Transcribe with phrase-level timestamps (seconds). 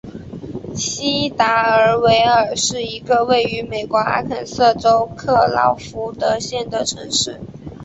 [0.75, 7.39] 锡达尔维尔是一个位于美国阿肯色州克劳福德县的城市。